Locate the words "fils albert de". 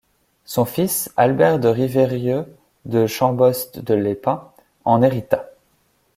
0.65-1.67